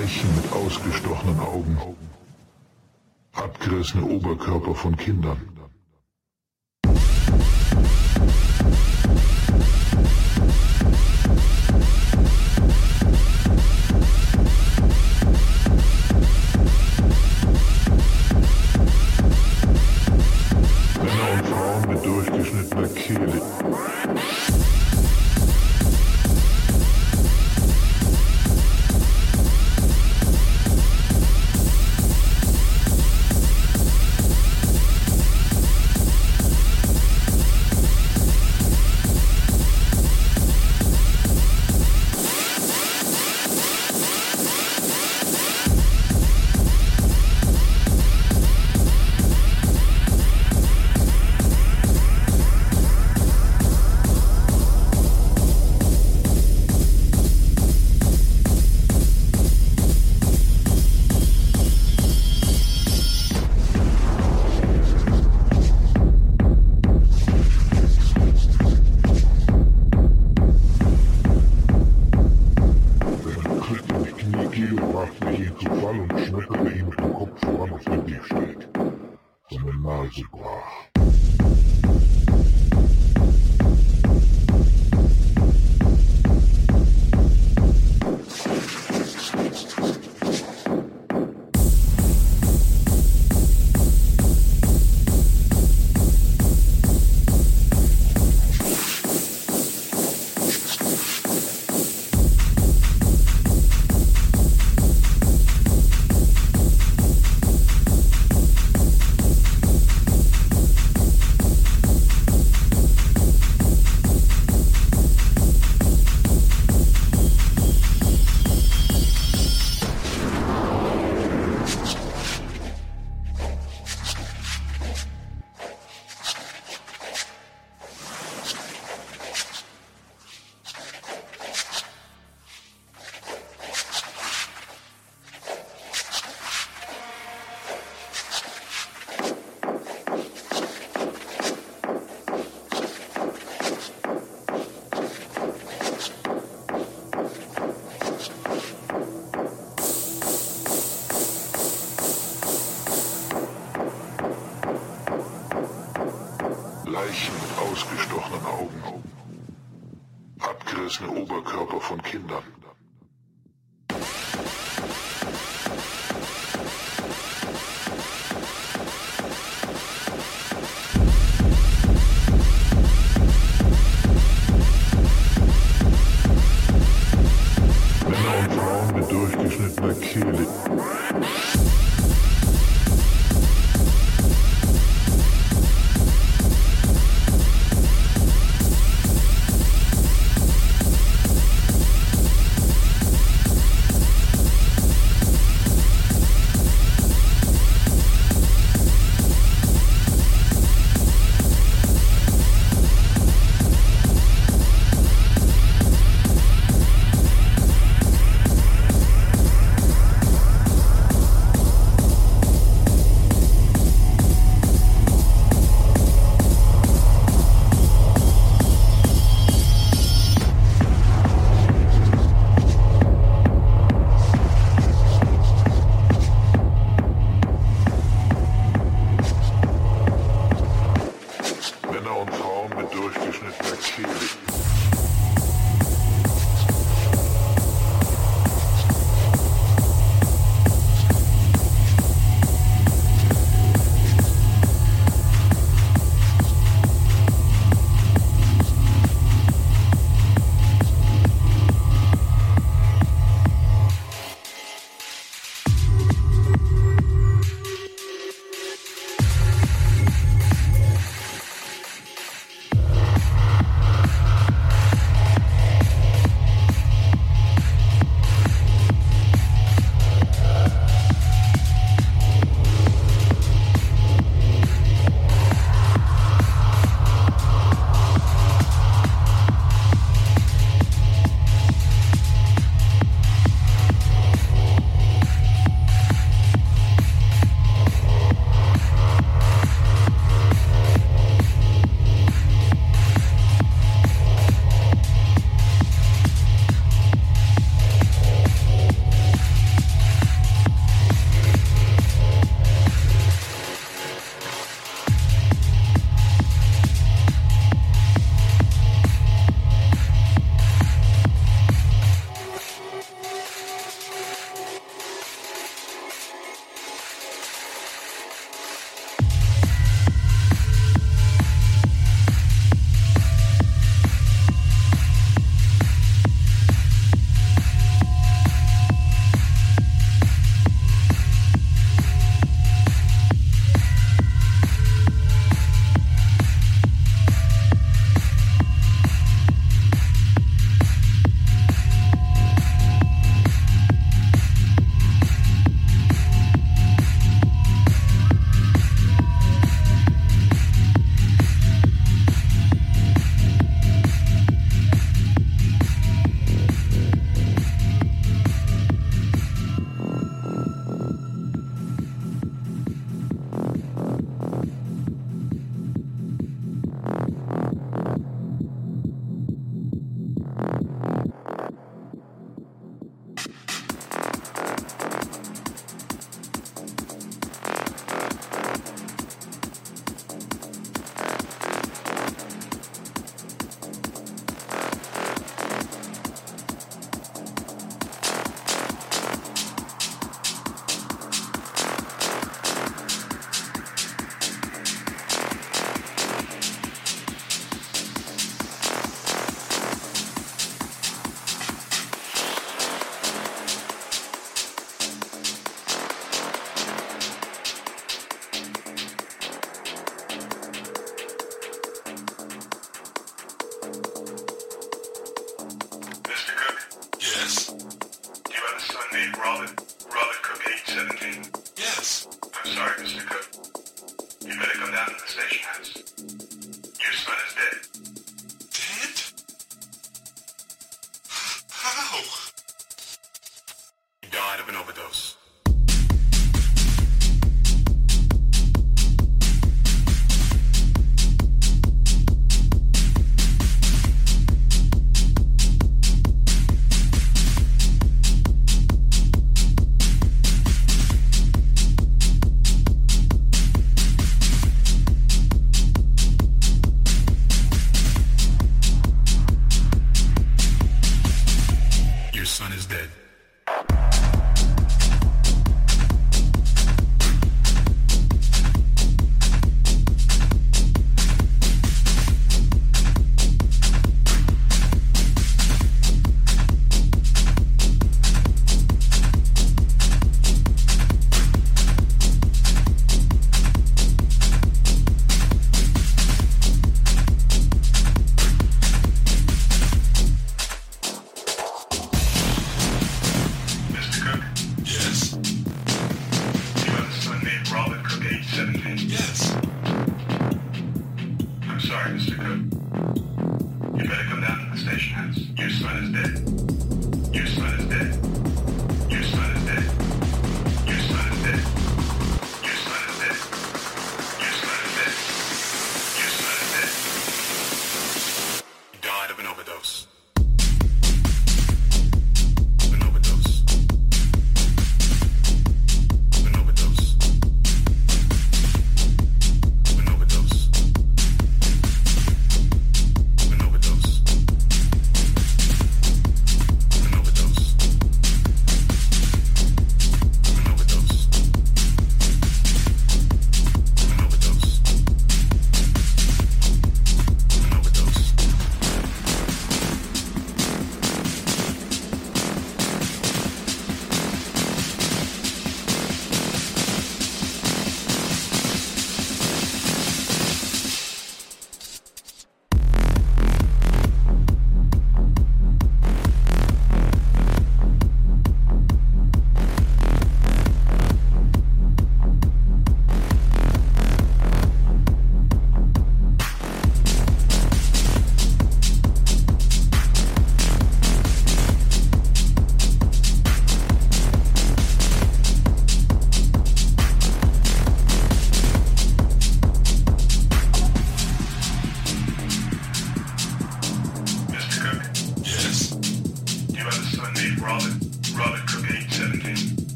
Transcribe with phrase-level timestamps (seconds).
[0.00, 1.76] Leichen mit ausgestochenen Augen.
[3.34, 5.49] Abgerissene Oberkörper von Kindern.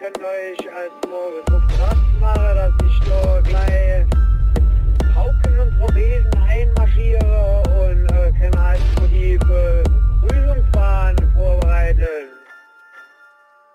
[0.00, 6.42] Könnt euch als morgen so krass machen, dass ich da gleich mit Pauken und Trompeten
[6.48, 12.28] einmarschiere und äh, kann halt so die Begrüßungsbahn vorbereiten.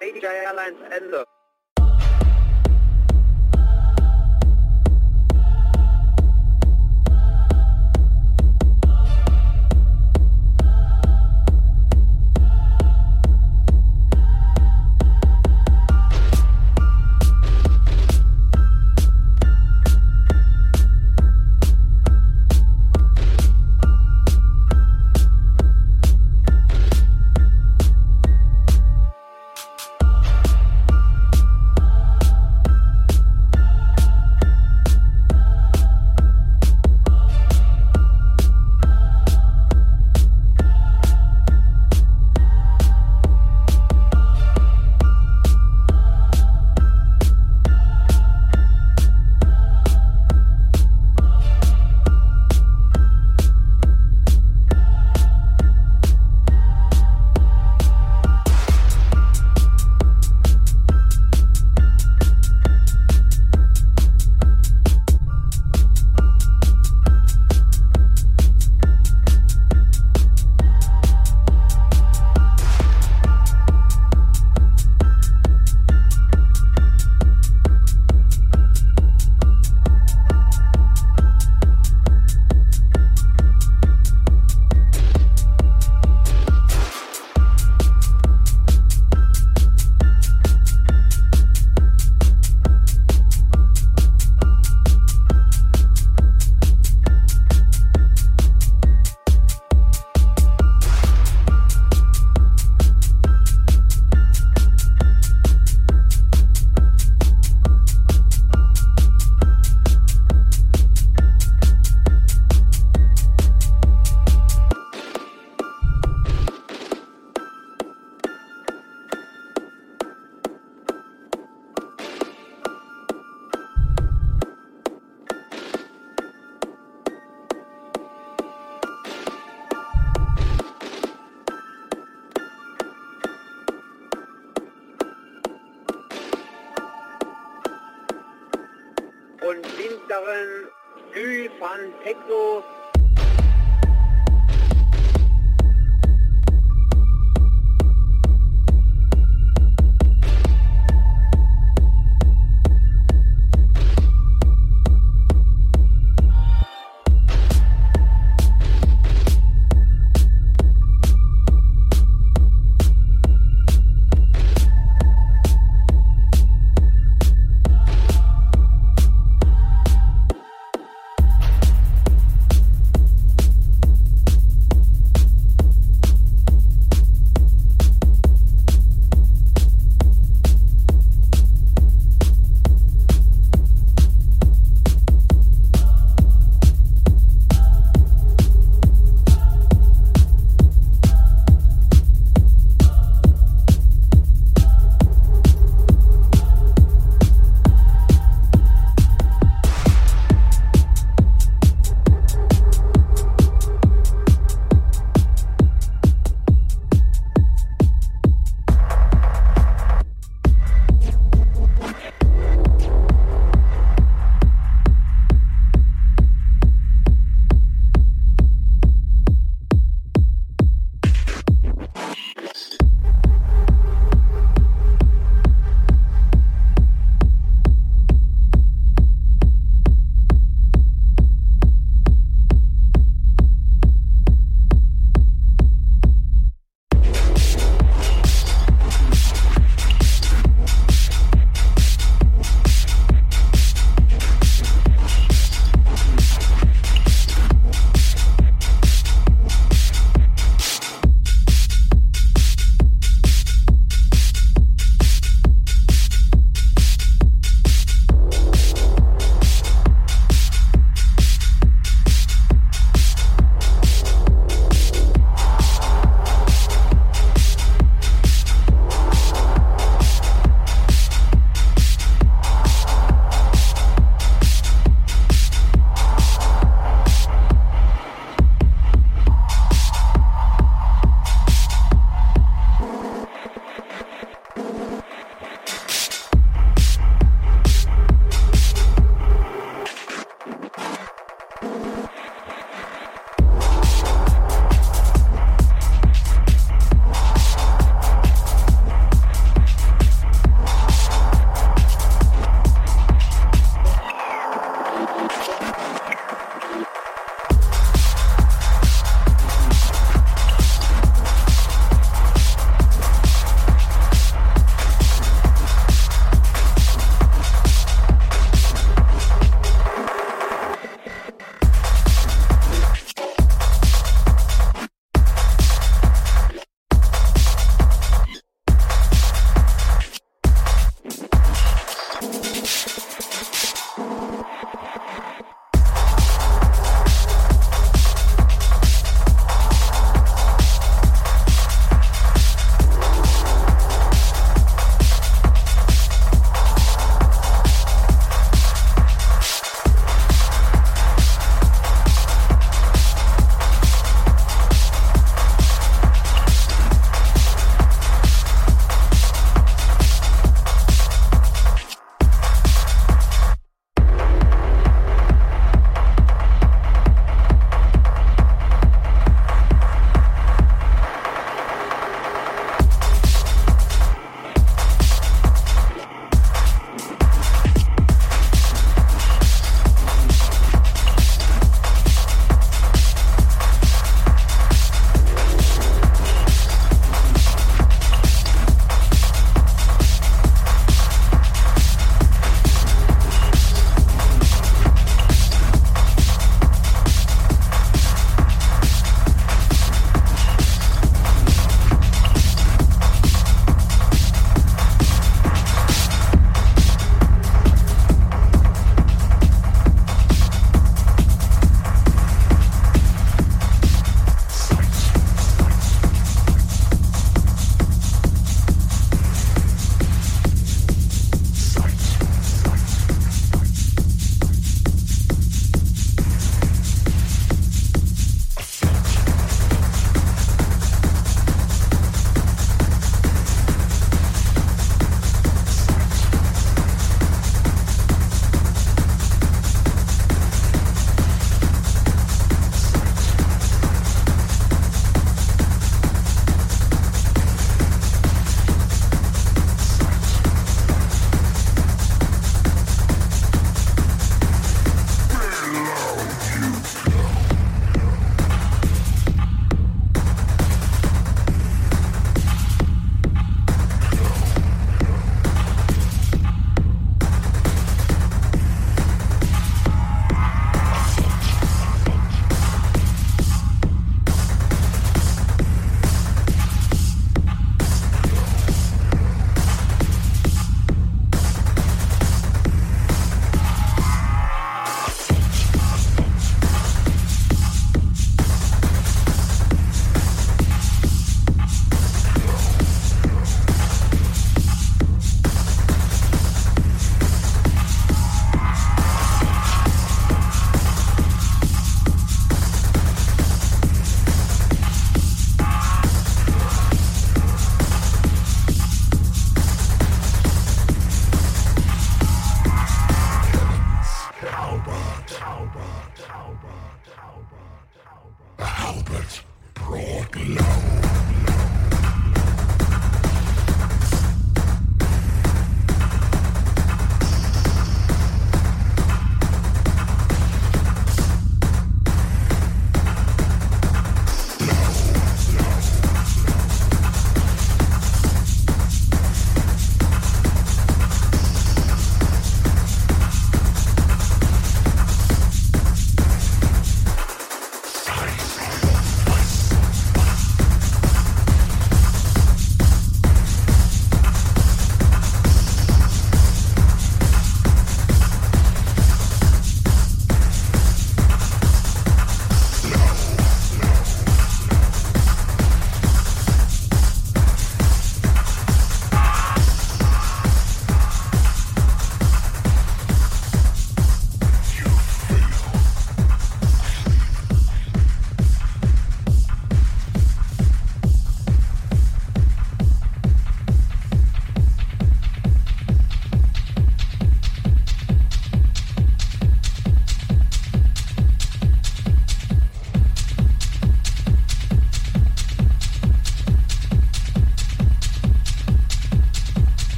[0.00, 1.31] Major Airlines Ende.